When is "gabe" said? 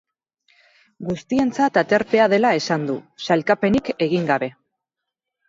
4.33-4.53